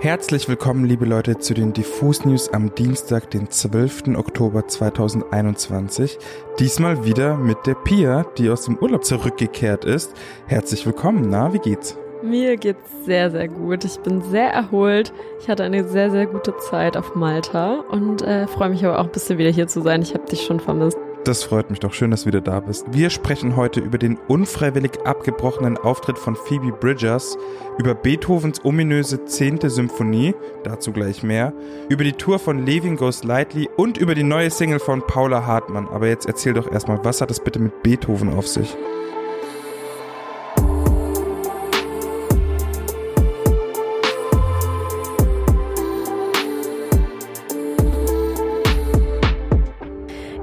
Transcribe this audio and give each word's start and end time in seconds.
Herzlich 0.00 0.48
willkommen, 0.48 0.84
liebe 0.84 1.04
Leute, 1.04 1.38
zu 1.38 1.54
den 1.54 1.72
Diffus 1.72 2.24
News 2.24 2.52
am 2.52 2.72
Dienstag, 2.72 3.32
den 3.32 3.50
12. 3.50 4.16
Oktober 4.16 4.68
2021. 4.68 6.18
Diesmal 6.60 7.04
wieder 7.04 7.36
mit 7.36 7.66
der 7.66 7.74
Pia, 7.74 8.24
die 8.38 8.48
aus 8.48 8.66
dem 8.66 8.78
Urlaub 8.78 9.04
zurückgekehrt 9.04 9.84
ist. 9.84 10.14
Herzlich 10.46 10.86
willkommen. 10.86 11.28
Na, 11.28 11.52
wie 11.52 11.58
geht's? 11.58 11.98
Mir 12.22 12.56
geht's 12.56 12.88
sehr, 13.06 13.32
sehr 13.32 13.48
gut. 13.48 13.84
Ich 13.84 13.98
bin 13.98 14.22
sehr 14.22 14.50
erholt. 14.50 15.12
Ich 15.40 15.48
hatte 15.48 15.64
eine 15.64 15.88
sehr, 15.88 16.12
sehr 16.12 16.26
gute 16.26 16.56
Zeit 16.58 16.96
auf 16.96 17.16
Malta 17.16 17.80
und 17.90 18.22
äh, 18.22 18.46
freue 18.46 18.68
mich 18.68 18.86
aber 18.86 19.00
auch 19.00 19.06
ein 19.06 19.10
bisschen 19.10 19.38
wieder 19.38 19.50
hier 19.50 19.66
zu 19.66 19.80
sein. 19.80 20.02
Ich 20.02 20.14
habe 20.14 20.26
dich 20.26 20.42
schon 20.42 20.60
vermisst. 20.60 20.98
Das 21.28 21.44
freut 21.44 21.68
mich 21.68 21.78
doch. 21.78 21.92
Schön, 21.92 22.10
dass 22.10 22.22
du 22.22 22.28
wieder 22.28 22.40
da 22.40 22.58
bist. 22.60 22.86
Wir 22.90 23.10
sprechen 23.10 23.54
heute 23.54 23.80
über 23.80 23.98
den 23.98 24.16
unfreiwillig 24.28 24.92
abgebrochenen 25.04 25.76
Auftritt 25.76 26.18
von 26.18 26.34
Phoebe 26.34 26.72
Bridgers, 26.72 27.36
über 27.76 27.94
Beethovens 27.94 28.64
ominöse 28.64 29.26
10. 29.26 29.68
Symphonie, 29.68 30.34
dazu 30.64 30.90
gleich 30.90 31.22
mehr, 31.22 31.52
über 31.90 32.02
die 32.02 32.14
Tour 32.14 32.38
von 32.38 32.64
Leaving 32.64 32.96
Goes 32.96 33.24
Lightly 33.24 33.68
und 33.76 33.98
über 33.98 34.14
die 34.14 34.22
neue 34.22 34.50
Single 34.50 34.78
von 34.78 35.02
Paula 35.06 35.44
Hartmann. 35.44 35.86
Aber 35.88 36.08
jetzt 36.08 36.24
erzähl 36.24 36.54
doch 36.54 36.72
erstmal, 36.72 37.04
was 37.04 37.20
hat 37.20 37.30
es 37.30 37.40
bitte 37.40 37.58
mit 37.58 37.82
Beethoven 37.82 38.32
auf 38.32 38.48
sich? 38.48 38.74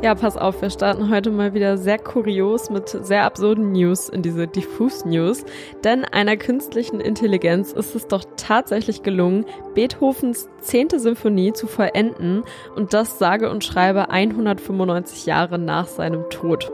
Ja, 0.06 0.14
pass 0.14 0.38
auf, 0.38 0.62
wir 0.62 0.70
starten 0.70 1.10
heute 1.10 1.32
mal 1.32 1.56
wieder 1.56 1.80
sehr 1.80 1.98
kurios 1.98 2.70
mit 2.70 2.90
sehr 2.90 3.24
absurden 3.24 3.72
News 3.72 4.08
in 4.08 4.22
diese 4.22 4.46
Diffuse 4.46 5.10
News. 5.10 5.44
Denn 5.84 6.06
einer 6.06 6.38
künstlichen 6.38 7.00
Intelligenz 7.00 7.72
ist 7.72 7.96
es 7.96 8.08
doch 8.08 8.24
tatsächlich 8.38 9.02
gelungen, 9.02 9.46
Beethovens 9.74 10.48
zehnte 10.60 11.00
Symphonie 11.00 11.54
zu 11.54 11.66
vollenden 11.66 12.44
und 12.76 12.94
das 12.94 13.18
sage 13.18 13.50
und 13.50 13.64
schreibe 13.64 14.12
195 14.12 15.26
Jahre 15.26 15.58
nach 15.58 15.88
seinem 15.88 16.30
Tod. 16.30 16.72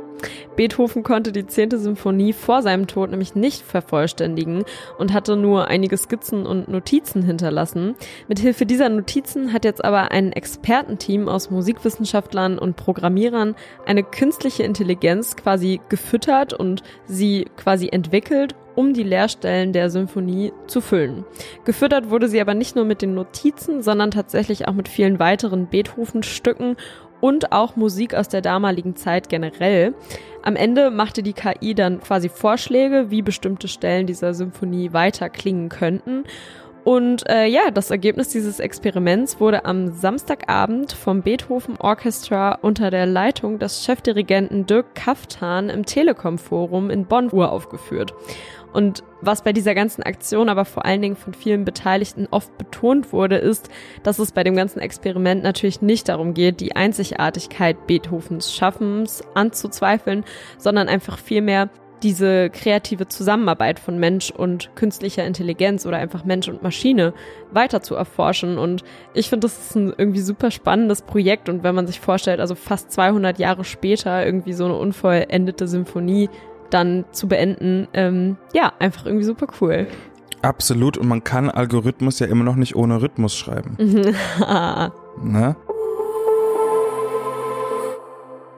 Beethoven 0.55 1.03
konnte 1.03 1.31
die 1.31 1.47
zehnte 1.47 1.77
Symphonie 1.77 2.33
vor 2.33 2.61
seinem 2.61 2.87
Tod 2.87 3.11
nämlich 3.11 3.35
nicht 3.35 3.61
vervollständigen 3.61 4.63
und 4.97 5.13
hatte 5.13 5.35
nur 5.35 5.67
einige 5.67 5.97
Skizzen 5.97 6.45
und 6.45 6.67
Notizen 6.67 7.23
hinterlassen. 7.23 7.95
Mithilfe 8.27 8.65
dieser 8.65 8.89
Notizen 8.89 9.53
hat 9.53 9.65
jetzt 9.65 9.83
aber 9.83 10.11
ein 10.11 10.31
Expertenteam 10.31 11.27
aus 11.27 11.49
Musikwissenschaftlern 11.49 12.59
und 12.59 12.75
Programmierern 12.75 13.55
eine 13.85 14.03
künstliche 14.03 14.63
Intelligenz 14.63 15.35
quasi 15.35 15.81
gefüttert 15.89 16.53
und 16.53 16.83
sie 17.05 17.45
quasi 17.57 17.89
entwickelt, 17.91 18.55
um 18.75 18.93
die 18.93 19.03
Leerstellen 19.03 19.73
der 19.73 19.89
Symphonie 19.89 20.53
zu 20.67 20.81
füllen. 20.81 21.25
Gefüttert 21.65 22.09
wurde 22.09 22.27
sie 22.27 22.41
aber 22.41 22.53
nicht 22.53 22.75
nur 22.75 22.85
mit 22.85 23.01
den 23.01 23.13
Notizen, 23.13 23.81
sondern 23.81 24.11
tatsächlich 24.11 24.67
auch 24.67 24.73
mit 24.73 24.87
vielen 24.87 25.19
weiteren 25.19 25.67
Beethoven-Stücken 25.67 26.77
und 27.21 27.51
auch 27.51 27.75
Musik 27.75 28.13
aus 28.13 28.27
der 28.27 28.41
damaligen 28.41 28.95
Zeit 28.95 29.29
generell. 29.29 29.93
Am 30.43 30.55
Ende 30.55 30.91
machte 30.91 31.23
die 31.23 31.33
KI 31.33 31.75
dann 31.75 32.01
quasi 32.01 32.27
Vorschläge, 32.27 33.11
wie 33.11 33.21
bestimmte 33.21 33.67
Stellen 33.67 34.07
dieser 34.07 34.33
Symphonie 34.33 34.91
weiter 34.91 35.29
klingen 35.29 35.69
könnten. 35.69 36.25
Und 36.83 37.29
äh, 37.29 37.45
ja, 37.45 37.69
das 37.69 37.91
Ergebnis 37.91 38.29
dieses 38.29 38.59
Experiments 38.59 39.39
wurde 39.39 39.65
am 39.65 39.93
Samstagabend 39.93 40.93
vom 40.93 41.21
Beethoven 41.21 41.77
Orchestra 41.77 42.57
unter 42.61 42.89
der 42.89 43.05
Leitung 43.05 43.59
des 43.59 43.85
Chefdirigenten 43.85 44.65
Dirk 44.65 44.95
Kaftan 44.95 45.69
im 45.69 45.85
Telekom 45.85 46.39
Forum 46.39 46.89
in 46.89 47.05
Bonn 47.05 47.29
uraufgeführt. 47.31 48.13
Und 48.73 49.03
was 49.21 49.43
bei 49.43 49.53
dieser 49.53 49.75
ganzen 49.75 50.03
Aktion 50.03 50.49
aber 50.49 50.65
vor 50.65 50.85
allen 50.85 51.01
Dingen 51.01 51.15
von 51.15 51.33
vielen 51.33 51.65
Beteiligten 51.65 52.27
oft 52.31 52.57
betont 52.57 53.13
wurde, 53.13 53.37
ist, 53.37 53.69
dass 54.03 54.19
es 54.19 54.31
bei 54.31 54.43
dem 54.43 54.55
ganzen 54.55 54.79
Experiment 54.79 55.43
natürlich 55.43 55.81
nicht 55.81 56.09
darum 56.09 56.33
geht, 56.33 56.59
die 56.59 56.75
Einzigartigkeit 56.75 57.87
Beethovens 57.87 58.53
Schaffens 58.53 59.23
anzuzweifeln, 59.33 60.23
sondern 60.57 60.87
einfach 60.87 61.17
vielmehr 61.17 61.69
diese 62.03 62.49
kreative 62.49 63.07
Zusammenarbeit 63.07 63.79
von 63.79 63.99
Mensch 63.99 64.31
und 64.31 64.75
künstlicher 64.75 65.25
Intelligenz 65.25 65.85
oder 65.85 65.97
einfach 65.97 66.25
Mensch 66.25 66.47
und 66.47 66.63
Maschine 66.63 67.13
weiter 67.51 67.81
zu 67.81 67.95
erforschen. 67.95 68.57
Und 68.57 68.83
ich 69.13 69.29
finde, 69.29 69.45
das 69.45 69.57
ist 69.57 69.75
ein 69.75 69.93
irgendwie 69.95 70.21
super 70.21 70.51
spannendes 70.51 71.03
Projekt. 71.03 71.47
Und 71.47 71.63
wenn 71.63 71.75
man 71.75 71.87
sich 71.87 71.99
vorstellt, 71.99 72.39
also 72.39 72.55
fast 72.55 72.91
200 72.91 73.37
Jahre 73.39 73.63
später 73.63 74.25
irgendwie 74.25 74.53
so 74.53 74.65
eine 74.65 74.75
unvollendete 74.75 75.67
Symphonie 75.67 76.29
dann 76.73 77.05
zu 77.11 77.27
beenden. 77.27 77.87
Ähm, 77.93 78.37
ja, 78.53 78.73
einfach 78.79 79.05
irgendwie 79.05 79.25
super 79.25 79.47
cool. 79.61 79.87
Absolut. 80.41 80.97
Und 80.97 81.07
man 81.07 81.23
kann 81.23 81.49
Algorithmus 81.49 82.19
ja 82.19 82.27
immer 82.27 82.43
noch 82.43 82.55
nicht 82.55 82.75
ohne 82.75 83.01
Rhythmus 83.01 83.35
schreiben. 83.35 83.77
ne? 85.23 85.55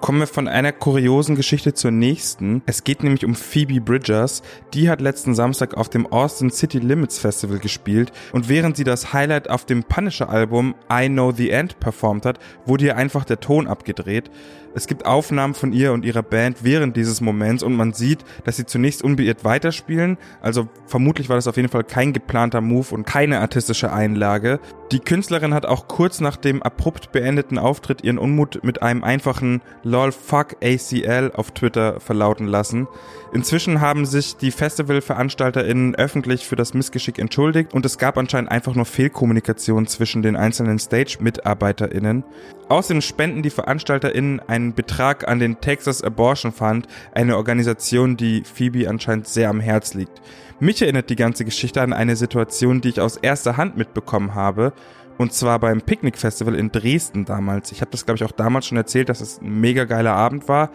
Kommen 0.03 0.19
wir 0.19 0.27
von 0.27 0.49
einer 0.49 0.73
kuriosen 0.73 1.37
Geschichte 1.37 1.73
zur 1.73 1.91
nächsten. 1.91 2.61
Es 2.65 2.83
geht 2.83 3.03
nämlich 3.03 3.23
um 3.23 3.35
Phoebe 3.35 3.79
Bridgers. 3.79 4.41
Die 4.73 4.89
hat 4.89 4.99
letzten 4.99 5.33
Samstag 5.33 5.75
auf 5.75 5.87
dem 5.87 6.07
Austin 6.07 6.51
City 6.51 6.79
Limits 6.79 7.19
Festival 7.19 7.57
gespielt 7.57 8.11
und 8.33 8.49
während 8.49 8.75
sie 8.75 8.83
das 8.83 9.13
Highlight 9.13 9.49
auf 9.49 9.65
dem 9.65 9.85
Punisher 9.85 10.27
Album 10.27 10.75
I 10.91 11.07
Know 11.07 11.31
the 11.31 11.51
End 11.51 11.79
performt 11.79 12.25
hat, 12.25 12.37
wurde 12.65 12.83
ihr 12.83 12.97
einfach 12.97 13.23
der 13.23 13.39
Ton 13.39 13.65
abgedreht. 13.65 14.29
Es 14.75 14.87
gibt 14.87 15.05
Aufnahmen 15.05 15.53
von 15.53 15.71
ihr 15.71 15.93
und 15.93 16.03
ihrer 16.03 16.23
Band 16.23 16.65
während 16.65 16.97
dieses 16.97 17.21
Moments 17.21 17.63
und 17.63 17.73
man 17.73 17.93
sieht, 17.93 18.25
dass 18.43 18.57
sie 18.57 18.65
zunächst 18.65 19.03
unbeirrt 19.03 19.45
weiterspielen. 19.45 20.17
Also 20.41 20.67
vermutlich 20.85 21.29
war 21.29 21.37
das 21.37 21.47
auf 21.47 21.55
jeden 21.55 21.69
Fall 21.69 21.85
kein 21.85 22.11
geplanter 22.11 22.59
Move 22.59 22.93
und 22.93 23.05
keine 23.05 23.39
artistische 23.39 23.93
Einlage. 23.93 24.59
Die 24.93 24.99
Künstlerin 24.99 25.55
hat 25.55 25.65
auch 25.65 25.87
kurz 25.87 26.19
nach 26.21 26.35
dem 26.35 26.61
abrupt 26.61 27.11
beendeten 27.11 27.57
Auftritt 27.57 28.03
ihren 28.03 28.19
Unmut 28.19 28.63
mit 28.63 28.83
einem 28.83 29.03
einfachen 29.03 29.63
LOL 29.81 30.11
fuck 30.11 30.57
ACL 30.63 31.31
auf 31.33 31.49
Twitter 31.49 31.99
verlauten 31.99 32.45
lassen. 32.45 32.87
Inzwischen 33.33 33.81
haben 33.81 34.05
sich 34.05 34.37
die 34.37 34.51
FestivalveranstalterInnen 34.51 35.95
öffentlich 35.95 36.45
für 36.45 36.55
das 36.55 36.75
Missgeschick 36.75 37.17
entschuldigt 37.17 37.73
und 37.73 37.87
es 37.87 37.97
gab 37.97 38.19
anscheinend 38.19 38.51
einfach 38.51 38.75
nur 38.75 38.85
Fehlkommunikation 38.85 39.87
zwischen 39.87 40.21
den 40.21 40.35
einzelnen 40.35 40.77
Stage-MitarbeiterInnen. 40.77 42.23
Außerdem 42.69 43.01
spenden 43.01 43.41
die 43.41 43.49
VeranstalterInnen 43.49 44.41
einen 44.41 44.75
Betrag 44.75 45.27
an 45.27 45.39
den 45.39 45.59
Texas 45.59 46.03
Abortion 46.03 46.51
Fund, 46.51 46.87
eine 47.15 47.37
Organisation, 47.37 48.15
die 48.15 48.43
Phoebe 48.43 48.87
anscheinend 48.87 49.27
sehr 49.27 49.49
am 49.49 49.59
Herz 49.59 49.95
liegt. 49.95 50.21
Mich 50.63 50.81
erinnert 50.81 51.09
die 51.09 51.17
ganze 51.17 51.43
Geschichte 51.43 51.81
an 51.81 51.91
eine 51.91 52.15
Situation, 52.15 52.79
die 52.79 52.87
ich 52.87 53.01
aus 53.01 53.17
erster 53.17 53.57
Hand 53.57 53.75
mitbekommen 53.75 54.33
habe. 54.33 54.71
Und 55.17 55.33
zwar 55.33 55.59
beim 55.59 55.81
Picknick 55.81 56.17
Festival 56.17 56.55
in 56.55 56.71
Dresden 56.71 57.25
damals. 57.25 57.73
Ich 57.73 57.81
habe 57.81 57.91
das, 57.91 58.05
glaube 58.05 58.15
ich, 58.15 58.23
auch 58.23 58.31
damals 58.31 58.67
schon 58.67 58.77
erzählt, 58.77 59.09
dass 59.09 59.19
es 59.19 59.41
ein 59.41 59.59
mega 59.59 59.83
geiler 59.83 60.13
Abend 60.13 60.47
war. 60.47 60.69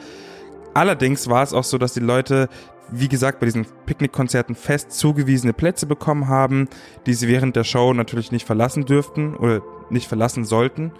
Allerdings 0.75 1.31
war 1.31 1.43
es 1.43 1.55
auch 1.55 1.65
so, 1.65 1.79
dass 1.79 1.95
die 1.95 2.01
Leute, 2.01 2.51
wie 2.91 3.09
gesagt, 3.09 3.41
bei 3.41 3.47
diesen 3.47 3.67
Picknickkonzerten 3.87 4.57
fest 4.57 4.93
zugewiesene 4.93 5.55
Plätze 5.55 5.87
bekommen 5.87 6.29
haben, 6.29 6.69
die 7.07 7.15
sie 7.15 7.27
während 7.27 7.57
der 7.57 7.65
Show 7.65 7.95
natürlich 7.95 8.31
nicht 8.31 8.47
verlassen 8.47 8.85
dürften 8.85 9.37
oder 9.37 9.63
nicht 9.89 10.07
verlassen 10.07 10.45
sollten. 10.45 10.93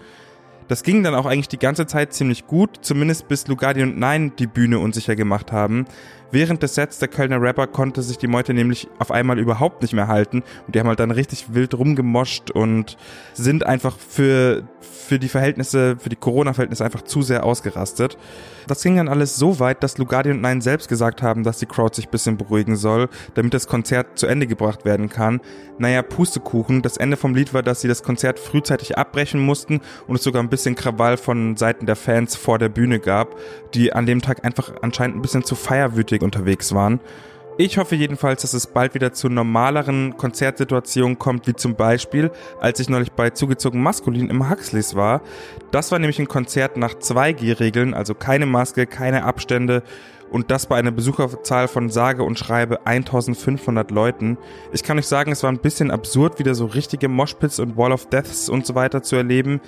Das 0.67 0.83
ging 0.83 1.01
dann 1.01 1.13
auch 1.15 1.27
eigentlich 1.27 1.47
die 1.47 1.57
ganze 1.59 1.85
Zeit 1.85 2.13
ziemlich 2.13 2.47
gut, 2.47 2.79
zumindest 2.81 3.27
bis 3.27 3.47
Lugardi 3.47 3.83
und 3.83 3.99
Nein 3.99 4.33
die 4.37 4.45
Bühne 4.47 4.77
unsicher 4.77 5.15
gemacht 5.15 5.51
haben. 5.51 5.85
Während 6.31 6.61
des 6.61 6.75
Sets 6.75 6.99
der 6.99 7.07
Kölner 7.07 7.41
Rapper 7.41 7.65
konnte 7.67 8.03
sich 8.03 8.17
die 8.17 8.27
Meute 8.27 8.53
nämlich 8.53 8.87
auf 8.99 9.11
einmal 9.11 9.39
überhaupt 9.39 9.81
nicht 9.81 9.93
mehr 9.93 10.07
halten 10.07 10.43
und 10.67 10.75
die 10.75 10.79
haben 10.79 10.87
halt 10.87 10.99
dann 10.99 11.11
richtig 11.11 11.53
wild 11.53 11.73
rumgemoscht 11.73 12.51
und 12.51 12.97
sind 13.33 13.65
einfach 13.65 13.97
für, 13.97 14.63
für 14.79 15.17
die 15.17 15.29
Verhältnisse, 15.29 15.97
für 15.97 16.09
die 16.09 16.15
Corona-Verhältnisse 16.15 16.85
einfach 16.85 17.01
zu 17.01 17.23
sehr 17.23 17.43
ausgerastet. 17.43 18.17
Das 18.67 18.83
ging 18.83 18.97
dann 18.97 19.07
alles 19.07 19.35
so 19.37 19.59
weit, 19.59 19.81
dass 19.81 19.97
Lugardi 19.97 20.29
und 20.29 20.41
Nein 20.41 20.61
selbst 20.61 20.87
gesagt 20.87 21.23
haben, 21.23 21.43
dass 21.43 21.57
die 21.57 21.65
Crowd 21.65 21.95
sich 21.95 22.09
bisschen 22.09 22.37
beruhigen 22.37 22.75
soll, 22.75 23.09
damit 23.33 23.55
das 23.55 23.67
Konzert 23.67 24.19
zu 24.19 24.27
Ende 24.27 24.45
gebracht 24.45 24.85
werden 24.85 25.09
kann. 25.09 25.41
Naja, 25.79 26.03
Pustekuchen. 26.03 26.83
Das 26.83 26.97
Ende 26.97 27.17
vom 27.17 27.33
Lied 27.33 27.55
war, 27.55 27.63
dass 27.63 27.81
sie 27.81 27.87
das 27.87 28.03
Konzert 28.03 28.37
frühzeitig 28.37 28.99
abbrechen 28.99 29.39
mussten 29.39 29.81
und 30.07 30.17
es 30.17 30.23
sogar 30.23 30.43
ein 30.43 30.49
bisschen 30.49 30.75
Krawall 30.75 31.17
von 31.17 31.57
Seiten 31.57 31.87
der 31.87 31.95
Fans 31.95 32.35
vor 32.35 32.59
der 32.59 32.69
Bühne 32.69 32.99
gab, 32.99 33.35
die 33.73 33.93
an 33.93 34.05
dem 34.05 34.21
Tag 34.21 34.45
einfach 34.45 34.73
anscheinend 34.83 35.17
ein 35.17 35.21
bisschen 35.23 35.43
zu 35.43 35.55
feierwütig 35.55 36.18
Musik 36.19 36.21
unterwegs 36.21 36.73
waren. 36.73 36.99
Ich 37.57 37.77
hoffe 37.77 37.95
jedenfalls, 37.95 38.41
dass 38.43 38.53
es 38.53 38.67
bald 38.67 38.93
wieder 38.93 39.11
zu 39.11 39.27
normaleren 39.27 40.15
Konzertsituationen 40.15 41.19
kommt, 41.19 41.45
wie 41.45 41.55
zum 41.55 41.75
Beispiel, 41.75 42.31
als 42.61 42.79
ich 42.79 42.87
neulich 42.87 43.11
bei 43.11 43.31
Zugezogen 43.31 43.81
Maskulin 43.81 44.29
im 44.29 44.49
Huxleys 44.49 44.95
war. 44.95 45.21
Das 45.71 45.91
war 45.91 45.99
nämlich 45.99 46.19
ein 46.19 46.29
Konzert 46.29 46.77
nach 46.77 46.93
2G-Regeln, 46.93 47.93
also 47.93 48.13
keine 48.13 48.45
Maske, 48.45 48.85
keine 48.85 49.25
Abstände 49.25 49.83
und 50.31 50.51
das 50.51 50.67
bei 50.67 50.77
einer 50.77 50.91
Besucherzahl 50.91 51.67
von 51.67 51.89
sage 51.89 52.23
und 52.23 52.39
schreibe 52.39 52.85
1500 52.87 53.91
Leuten. 53.91 54.37
Ich 54.71 54.83
kann 54.83 54.97
euch 54.97 55.07
sagen, 55.07 55.33
es 55.33 55.43
war 55.43 55.51
ein 55.51 55.59
bisschen 55.59 55.91
absurd, 55.91 56.39
wieder 56.39 56.55
so 56.55 56.65
richtige 56.65 57.09
Moshpits 57.09 57.59
und 57.59 57.75
Wall 57.75 57.91
of 57.91 58.05
Deaths 58.05 58.47
und 58.47 58.65
so 58.65 58.73
weiter 58.73 59.03
zu 59.03 59.17
erleben. 59.17 59.59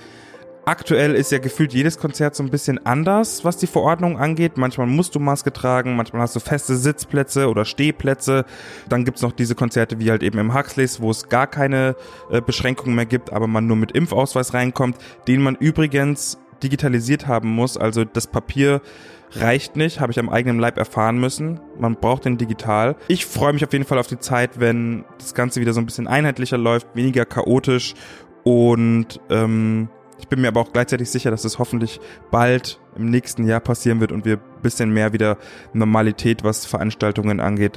Aktuell 0.64 1.16
ist 1.16 1.32
ja 1.32 1.38
gefühlt 1.38 1.72
jedes 1.72 1.98
Konzert 1.98 2.36
so 2.36 2.42
ein 2.44 2.50
bisschen 2.50 2.86
anders, 2.86 3.44
was 3.44 3.56
die 3.56 3.66
Verordnung 3.66 4.16
angeht. 4.16 4.56
Manchmal 4.56 4.86
musst 4.86 5.12
du 5.16 5.18
Maske 5.18 5.52
tragen, 5.52 5.96
manchmal 5.96 6.22
hast 6.22 6.36
du 6.36 6.40
feste 6.40 6.76
Sitzplätze 6.76 7.48
oder 7.48 7.64
Stehplätze. 7.64 8.44
Dann 8.88 9.04
gibt's 9.04 9.22
noch 9.22 9.32
diese 9.32 9.56
Konzerte 9.56 9.98
wie 9.98 10.08
halt 10.08 10.22
eben 10.22 10.38
im 10.38 10.54
Huxleys, 10.54 11.00
wo 11.00 11.10
es 11.10 11.28
gar 11.28 11.48
keine 11.48 11.96
äh, 12.30 12.40
Beschränkungen 12.40 12.94
mehr 12.94 13.06
gibt, 13.06 13.32
aber 13.32 13.48
man 13.48 13.66
nur 13.66 13.76
mit 13.76 13.90
Impfausweis 13.90 14.54
reinkommt, 14.54 14.98
den 15.26 15.42
man 15.42 15.56
übrigens 15.56 16.38
digitalisiert 16.62 17.26
haben 17.26 17.48
muss. 17.48 17.76
Also 17.76 18.04
das 18.04 18.28
Papier 18.28 18.82
reicht 19.32 19.74
nicht, 19.74 19.98
habe 19.98 20.12
ich 20.12 20.20
am 20.20 20.28
eigenen 20.28 20.60
Leib 20.60 20.78
erfahren 20.78 21.18
müssen. 21.18 21.58
Man 21.76 21.96
braucht 21.96 22.24
den 22.24 22.38
digital. 22.38 22.94
Ich 23.08 23.26
freue 23.26 23.52
mich 23.52 23.64
auf 23.64 23.72
jeden 23.72 23.84
Fall 23.84 23.98
auf 23.98 24.06
die 24.06 24.20
Zeit, 24.20 24.60
wenn 24.60 25.04
das 25.18 25.34
Ganze 25.34 25.60
wieder 25.60 25.72
so 25.72 25.80
ein 25.80 25.86
bisschen 25.86 26.06
einheitlicher 26.06 26.58
läuft, 26.58 26.86
weniger 26.94 27.24
chaotisch 27.24 27.94
und 28.44 29.18
ähm, 29.28 29.88
ich 30.22 30.28
bin 30.28 30.40
mir 30.40 30.48
aber 30.48 30.60
auch 30.60 30.72
gleichzeitig 30.72 31.10
sicher, 31.10 31.30
dass 31.30 31.44
es 31.44 31.58
hoffentlich 31.58 32.00
bald 32.30 32.78
im 32.96 33.10
nächsten 33.10 33.44
Jahr 33.44 33.60
passieren 33.60 34.00
wird 34.00 34.12
und 34.12 34.24
wir 34.24 34.38
bisschen 34.62 34.90
mehr 34.92 35.12
wieder 35.12 35.36
Normalität, 35.72 36.44
was 36.44 36.64
Veranstaltungen 36.64 37.40
angeht. 37.40 37.76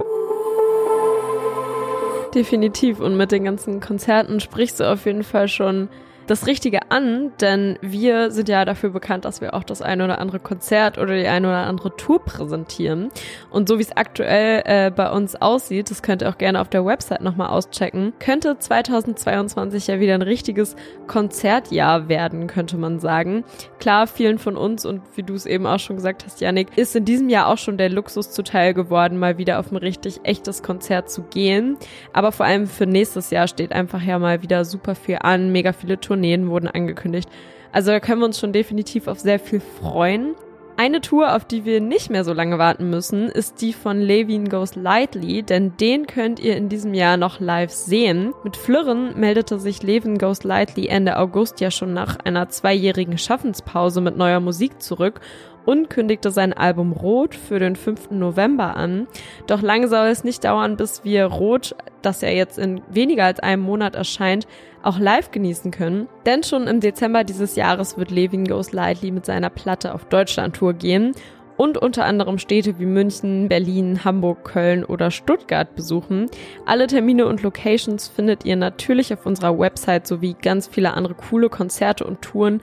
Definitiv. 2.33 2.99
Und 2.99 3.17
mit 3.17 3.31
den 3.31 3.45
ganzen 3.45 3.79
Konzerten 3.79 4.39
sprichst 4.39 4.79
du 4.79 4.91
auf 4.91 5.05
jeden 5.05 5.23
Fall 5.23 5.47
schon 5.47 5.89
das 6.27 6.47
Richtige 6.47 6.91
an, 6.91 7.31
denn 7.39 7.77
wir 7.81 8.31
sind 8.31 8.49
ja 8.49 8.65
dafür 8.65 8.89
bekannt, 8.89 9.25
dass 9.25 9.41
wir 9.41 9.53
auch 9.53 9.63
das 9.63 9.81
eine 9.81 10.03
oder 10.03 10.19
andere 10.19 10.39
Konzert 10.39 10.97
oder 10.97 11.15
die 11.15 11.27
eine 11.27 11.47
oder 11.47 11.67
andere 11.67 11.95
Tour 11.95 12.23
präsentieren. 12.23 13.09
Und 13.51 13.69
so 13.69 13.77
wie 13.77 13.83
es 13.83 13.95
aktuell 13.95 14.63
äh, 14.65 14.91
bei 14.91 15.11
uns 15.11 15.35
aussieht, 15.35 15.91
das 15.91 16.01
könnt 16.01 16.21
ihr 16.21 16.29
auch 16.29 16.37
gerne 16.37 16.61
auf 16.61 16.69
der 16.69 16.85
Website 16.85 17.21
nochmal 17.21 17.49
auschecken, 17.49 18.13
könnte 18.19 18.57
2022 18.57 19.87
ja 19.87 19.99
wieder 19.99 20.15
ein 20.15 20.21
richtiges 20.21 20.75
Konzertjahr 21.07 22.09
werden, 22.09 22.47
könnte 22.47 22.77
man 22.77 22.99
sagen. 22.99 23.43
Klar, 23.79 24.07
vielen 24.07 24.39
von 24.39 24.57
uns 24.57 24.85
und 24.85 25.01
wie 25.15 25.23
du 25.23 25.35
es 25.35 25.45
eben 25.45 25.67
auch 25.67 25.79
schon 25.79 25.95
gesagt 25.95 26.25
hast, 26.25 26.41
Yannick, 26.41 26.77
ist 26.77 26.95
in 26.95 27.05
diesem 27.05 27.29
Jahr 27.29 27.47
auch 27.47 27.57
schon 27.57 27.77
der 27.77 27.89
Luxus 27.89 28.31
zuteil 28.31 28.73
geworden, 28.73 29.19
mal 29.19 29.37
wieder 29.37 29.59
auf 29.59 29.71
ein 29.71 29.77
richtig 29.77 30.21
echtes 30.23 30.63
Konzert 30.63 31.09
zu 31.09 31.23
gehen. 31.23 31.77
Aber 32.13 32.31
vor 32.31 32.45
allem 32.45 32.67
für 32.67 32.87
nächstes 32.87 33.29
Jahr 33.29 33.47
steht 33.47 33.71
einfach 33.71 34.01
ja 34.01 34.17
mal 34.17 34.41
wieder 34.41 34.65
super 34.65 34.95
viel 34.95 35.19
an, 35.21 35.51
mega 35.51 35.71
viele 35.71 35.99
Touren 35.99 36.14
Tourneen 36.15 36.49
wurden 36.49 36.67
angekündigt. 36.67 37.29
Also 37.71 37.91
da 37.91 37.99
können 37.99 38.21
wir 38.21 38.25
uns 38.25 38.39
schon 38.39 38.53
definitiv 38.53 39.07
auf 39.07 39.19
sehr 39.19 39.39
viel 39.39 39.59
freuen. 39.59 40.35
Eine 40.77 40.99
Tour, 40.99 41.33
auf 41.35 41.45
die 41.45 41.63
wir 41.63 41.79
nicht 41.79 42.09
mehr 42.09 42.25
so 42.25 42.33
lange 42.33 42.57
warten 42.57 42.89
müssen, 42.89 43.29
ist 43.29 43.61
die 43.61 43.71
von 43.71 44.01
Levin 44.01 44.49
Goes 44.49 44.75
Lightly, 44.75 45.41
denn 45.41 45.77
den 45.77 46.05
könnt 46.05 46.37
ihr 46.39 46.57
in 46.57 46.67
diesem 46.67 46.93
Jahr 46.93 47.15
noch 47.15 47.39
live 47.39 47.71
sehen. 47.71 48.33
Mit 48.43 48.57
Flirren 48.57 49.17
meldete 49.17 49.57
sich 49.57 49.83
Levin 49.83 50.17
Goes 50.17 50.43
Lightly 50.43 50.87
Ende 50.87 51.17
August 51.17 51.61
ja 51.61 51.71
schon 51.71 51.93
nach 51.93 52.17
einer 52.25 52.49
zweijährigen 52.49 53.17
Schaffenspause 53.17 54.01
mit 54.01 54.17
neuer 54.17 54.41
Musik 54.41 54.81
zurück 54.81 55.21
und 55.65 55.89
kündigte 55.89 56.31
sein 56.31 56.53
Album 56.53 56.91
Rot 56.91 57.35
für 57.35 57.59
den 57.59 57.75
5. 57.75 58.11
November 58.11 58.75
an. 58.75 59.07
Doch 59.47 59.61
lange 59.61 59.87
soll 59.87 60.07
es 60.07 60.23
nicht 60.23 60.43
dauern, 60.43 60.77
bis 60.77 61.03
wir 61.03 61.25
Rot, 61.25 61.75
das 62.01 62.21
ja 62.21 62.29
jetzt 62.29 62.57
in 62.57 62.81
weniger 62.89 63.25
als 63.25 63.39
einem 63.39 63.63
Monat 63.63 63.95
erscheint, 63.95 64.47
auch 64.83 64.99
live 64.99 65.31
genießen 65.31 65.71
können. 65.71 66.07
Denn 66.25 66.43
schon 66.43 66.67
im 66.67 66.79
Dezember 66.79 67.23
dieses 67.23 67.55
Jahres 67.55 67.97
wird 67.97 68.11
Levin 68.11 68.45
Goes 68.45 68.71
Lightly 68.71 69.11
mit 69.11 69.25
seiner 69.25 69.49
Platte 69.49 69.93
auf 69.93 70.05
Deutschland-Tour 70.05 70.73
gehen 70.73 71.13
und 71.57 71.77
unter 71.77 72.05
anderem 72.05 72.37
Städte 72.37 72.79
wie 72.79 72.85
München, 72.85 73.47
Berlin, 73.47 74.03
Hamburg, 74.03 74.43
Köln 74.43 74.83
oder 74.83 75.11
Stuttgart 75.11 75.75
besuchen. 75.75 76.27
Alle 76.65 76.87
Termine 76.87 77.25
und 77.27 77.43
Locations 77.43 78.07
findet 78.07 78.45
ihr 78.45 78.55
natürlich 78.55 79.13
auf 79.13 79.25
unserer 79.25 79.57
Website 79.57 80.07
sowie 80.07 80.35
ganz 80.41 80.67
viele 80.67 80.93
andere 80.93 81.15
coole 81.15 81.49
Konzerte 81.49 82.05
und 82.05 82.21
Touren, 82.21 82.61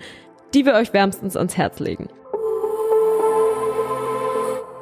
die 0.55 0.67
wir 0.67 0.75
euch 0.75 0.93
wärmstens 0.93 1.37
ans 1.37 1.57
Herz 1.57 1.81
legen. 1.81 2.09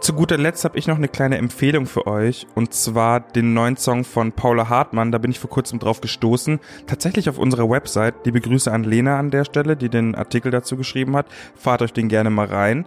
Zu 0.00 0.14
guter 0.14 0.38
Letzt 0.38 0.64
habe 0.64 0.78
ich 0.78 0.86
noch 0.86 0.96
eine 0.96 1.08
kleine 1.08 1.36
Empfehlung 1.36 1.84
für 1.84 2.06
euch 2.06 2.46
und 2.54 2.72
zwar 2.72 3.20
den 3.20 3.52
neuen 3.52 3.76
Song 3.76 4.04
von 4.04 4.32
Paula 4.32 4.70
Hartmann. 4.70 5.12
Da 5.12 5.18
bin 5.18 5.30
ich 5.30 5.38
vor 5.38 5.50
kurzem 5.50 5.78
drauf 5.78 6.00
gestoßen. 6.00 6.58
Tatsächlich 6.86 7.28
auf 7.28 7.36
unserer 7.36 7.68
Website. 7.68 8.14
Liebe 8.24 8.40
Grüße 8.40 8.72
an 8.72 8.84
Lena 8.84 9.18
an 9.18 9.30
der 9.30 9.44
Stelle, 9.44 9.76
die 9.76 9.90
den 9.90 10.14
Artikel 10.14 10.50
dazu 10.50 10.78
geschrieben 10.78 11.16
hat. 11.16 11.26
Fahrt 11.54 11.82
euch 11.82 11.92
den 11.92 12.08
gerne 12.08 12.30
mal 12.30 12.46
rein. 12.46 12.86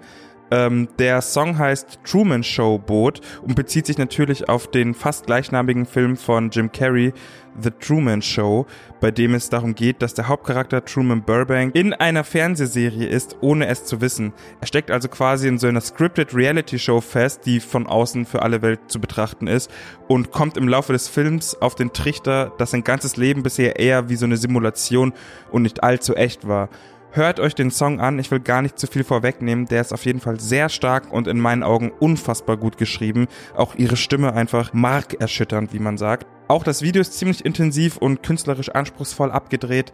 Ähm, 0.54 0.88
der 1.00 1.24
Song 1.24 1.58
heißt 1.58 2.02
Truman 2.04 2.44
Show 2.44 2.78
Boot 2.78 3.22
und 3.42 3.56
bezieht 3.56 3.88
sich 3.88 3.98
natürlich 3.98 4.50
auf 4.50 4.70
den 4.70 4.94
fast 4.94 5.26
gleichnamigen 5.26 5.88
Film 5.88 6.16
von 6.16 6.52
Jim 6.52 6.72
Carrey, 6.72 7.12
The 7.60 7.72
Truman 7.72 8.22
Show, 8.22 8.68
bei 9.00 9.10
dem 9.10 9.34
es 9.34 9.50
darum 9.50 9.74
geht, 9.74 10.04
dass 10.04 10.14
der 10.14 10.28
Hauptcharakter 10.28 10.86
Truman 10.86 11.24
Burbank 11.24 11.76
in 11.76 11.94
einer 11.94 12.24
Fernsehserie 12.24 13.08
ist, 13.08 13.38
ohne 13.42 13.66
es 13.68 13.86
zu 13.86 14.00
wissen. 14.00 14.32
Er 14.62 14.68
steckt 14.68 14.92
also 14.92 15.08
quasi 15.08 15.48
in 15.48 15.58
so 15.58 15.68
einer 15.68 15.82
scripted 15.82 16.36
Reality 16.36 16.78
Show 16.78 17.02
fest, 17.02 17.48
die 17.48 17.60
von 17.60 17.88
außen 17.88 18.26
für 18.26 18.44
alle 18.44 18.62
Welt 18.62 18.80
zu 18.88 19.00
betrachten 19.02 19.48
ist 19.48 19.72
und 20.08 20.32
kommt 20.32 20.58
im 20.58 20.68
Laufe 20.68 20.94
des 20.94 21.08
Films 21.08 21.56
auf 21.60 21.74
den 21.74 21.94
Trichter, 21.94 22.52
dass 22.60 22.72
sein 22.72 22.84
ganzes 22.84 23.18
Leben 23.18 23.42
bisher 23.42 23.80
eher 23.80 24.10
wie 24.10 24.16
so 24.18 24.26
eine 24.26 24.38
Simulation 24.38 25.14
und 25.52 25.64
nicht 25.64 25.84
allzu 25.84 26.16
echt 26.16 26.48
war. 26.48 26.70
Hört 27.15 27.39
euch 27.39 27.54
den 27.54 27.69
Song 27.69 28.00
an, 28.00 28.18
ich 28.18 28.31
will 28.31 28.39
gar 28.39 28.63
nicht 28.63 28.80
zu 28.80 28.88
viel 28.88 29.04
vorwegnehmen, 29.04 29.68
der 29.68 29.81
ist 29.81 29.94
auf 29.94 30.04
jeden 30.04 30.19
Fall 30.19 30.39
sehr 30.39 30.68
stark 30.68 31.13
und 31.13 31.27
in 31.27 31.39
meinen 31.39 31.62
Augen 31.62 31.92
unfassbar 31.92 32.57
gut 32.57 32.80
geschrieben. 32.80 33.27
Auch 33.56 33.75
ihre 33.75 33.98
Stimme 33.98 34.33
einfach 34.33 34.74
markerschütternd, 34.74 35.74
wie 35.74 35.80
man 35.80 36.00
sagt. 36.00 36.25
Auch 36.48 36.63
das 36.63 36.81
Video 36.81 37.04
ist 37.04 37.13
ziemlich 37.13 37.45
intensiv 37.45 37.98
und 37.98 38.24
künstlerisch 38.24 38.69
anspruchsvoll 38.69 39.30
abgedreht. 39.30 39.94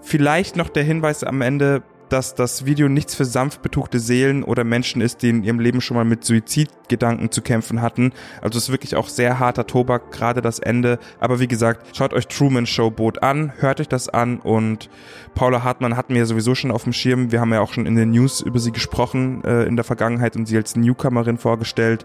Vielleicht 0.00 0.54
noch 0.54 0.68
der 0.68 0.84
Hinweis 0.84 1.24
am 1.24 1.42
Ende, 1.42 1.82
dass 2.10 2.34
das 2.34 2.66
Video 2.66 2.88
nichts 2.88 3.14
für 3.14 3.24
sanft 3.24 3.62
betuchte 3.62 4.00
Seelen 4.00 4.42
oder 4.42 4.64
Menschen 4.64 5.00
ist, 5.00 5.22
die 5.22 5.30
in 5.30 5.44
ihrem 5.44 5.60
Leben 5.60 5.80
schon 5.80 5.96
mal 5.96 6.04
mit 6.04 6.24
Suizidgedanken 6.24 7.30
zu 7.30 7.40
kämpfen 7.40 7.80
hatten. 7.80 8.12
Also 8.42 8.58
es 8.58 8.64
ist 8.64 8.72
wirklich 8.72 8.96
auch 8.96 9.08
sehr 9.08 9.38
harter 9.38 9.66
Tobak, 9.66 10.10
gerade 10.12 10.42
das 10.42 10.58
Ende. 10.58 10.98
Aber 11.20 11.40
wie 11.40 11.48
gesagt, 11.48 11.96
schaut 11.96 12.12
euch 12.12 12.26
Truman 12.26 12.66
Show 12.66 12.90
Boot 12.90 13.22
an, 13.22 13.52
hört 13.58 13.80
euch 13.80 13.88
das 13.88 14.08
an 14.08 14.40
und 14.40 14.90
Paula 15.34 15.62
Hartmann 15.62 15.96
hatten 15.96 16.14
wir 16.14 16.20
ja 16.20 16.26
sowieso 16.26 16.54
schon 16.54 16.72
auf 16.72 16.84
dem 16.84 16.92
Schirm. 16.92 17.32
Wir 17.32 17.40
haben 17.40 17.52
ja 17.52 17.60
auch 17.60 17.72
schon 17.72 17.86
in 17.86 17.94
den 17.94 18.10
News 18.10 18.40
über 18.40 18.58
sie 18.58 18.72
gesprochen 18.72 19.44
äh, 19.44 19.64
in 19.64 19.76
der 19.76 19.84
Vergangenheit 19.84 20.36
und 20.36 20.46
sie 20.46 20.56
als 20.56 20.76
Newcomerin 20.76 21.38
vorgestellt. 21.38 22.04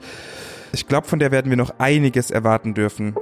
Ich 0.72 0.88
glaube, 0.88 1.07
von 1.07 1.19
der 1.19 1.31
werden 1.31 1.50
wir 1.50 1.57
noch 1.57 1.80
einiges 1.80 2.31
erwarten 2.31 2.74
dürfen. 2.74 3.16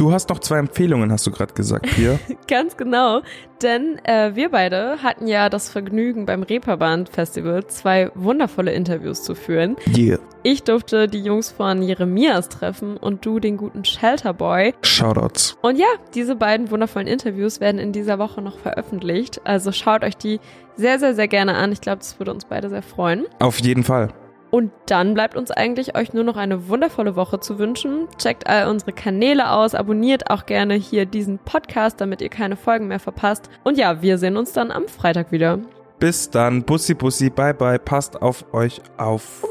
Du 0.00 0.12
hast 0.12 0.30
noch 0.30 0.38
zwei 0.38 0.56
Empfehlungen, 0.56 1.12
hast 1.12 1.26
du 1.26 1.30
gerade 1.30 1.52
gesagt, 1.52 1.86
hier. 1.90 2.18
Ganz 2.48 2.78
genau, 2.78 3.20
denn 3.60 3.98
äh, 4.04 4.34
wir 4.34 4.48
beide 4.48 5.02
hatten 5.02 5.26
ja 5.26 5.50
das 5.50 5.68
Vergnügen 5.68 6.24
beim 6.24 6.42
Reeperbahn 6.42 7.06
Festival 7.06 7.66
zwei 7.66 8.10
wundervolle 8.14 8.72
Interviews 8.72 9.22
zu 9.22 9.34
führen. 9.34 9.76
Yeah. 9.94 10.18
Ich 10.42 10.62
durfte 10.62 11.06
die 11.06 11.20
Jungs 11.20 11.50
von 11.50 11.82
Jeremias 11.82 12.48
treffen 12.48 12.96
und 12.96 13.26
du 13.26 13.40
den 13.40 13.58
guten 13.58 13.84
Shelterboy. 13.84 14.72
Shoutouts. 14.80 15.58
Und 15.60 15.76
ja, 15.76 15.88
diese 16.14 16.34
beiden 16.34 16.70
wundervollen 16.70 17.06
Interviews 17.06 17.60
werden 17.60 17.78
in 17.78 17.92
dieser 17.92 18.18
Woche 18.18 18.40
noch 18.40 18.58
veröffentlicht. 18.58 19.42
Also 19.44 19.70
schaut 19.70 20.02
euch 20.02 20.16
die 20.16 20.40
sehr, 20.76 20.98
sehr, 20.98 21.14
sehr 21.14 21.28
gerne 21.28 21.56
an. 21.56 21.72
Ich 21.72 21.82
glaube, 21.82 21.98
das 21.98 22.18
würde 22.18 22.32
uns 22.32 22.46
beide 22.46 22.70
sehr 22.70 22.82
freuen. 22.82 23.26
Auf 23.38 23.60
jeden 23.60 23.84
Fall. 23.84 24.08
Und 24.50 24.72
dann 24.86 25.14
bleibt 25.14 25.36
uns 25.36 25.50
eigentlich 25.50 25.96
euch 25.96 26.12
nur 26.12 26.24
noch 26.24 26.36
eine 26.36 26.68
wundervolle 26.68 27.16
Woche 27.16 27.40
zu 27.40 27.58
wünschen. 27.58 28.08
Checkt 28.18 28.48
all 28.48 28.68
unsere 28.68 28.92
Kanäle 28.92 29.50
aus, 29.50 29.74
abonniert 29.74 30.30
auch 30.30 30.46
gerne 30.46 30.74
hier 30.74 31.06
diesen 31.06 31.38
Podcast, 31.38 32.00
damit 32.00 32.20
ihr 32.20 32.30
keine 32.30 32.56
Folgen 32.56 32.88
mehr 32.88 33.00
verpasst. 33.00 33.48
Und 33.62 33.78
ja, 33.78 34.02
wir 34.02 34.18
sehen 34.18 34.36
uns 34.36 34.52
dann 34.52 34.70
am 34.70 34.88
Freitag 34.88 35.30
wieder. 35.32 35.60
Bis 35.98 36.30
dann, 36.30 36.64
Bussi 36.64 36.94
Bussi, 36.94 37.30
bye 37.30 37.54
bye, 37.54 37.78
passt 37.78 38.20
auf 38.22 38.44
euch 38.54 38.80
auf. 38.96 39.44